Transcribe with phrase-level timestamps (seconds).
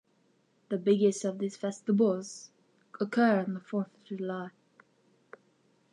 [0.69, 2.49] The biggest of these festivals
[2.99, 4.49] occurs on the Fourth of July.